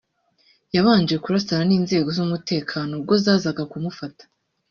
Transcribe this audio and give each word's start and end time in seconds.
yabanje 0.75 1.15
kurasana 1.23 1.63
n’inzego 1.69 2.09
z’umutekano 2.17 2.91
ubwo 2.99 3.13
zazaga 3.23 3.63
kumufata 3.71 4.23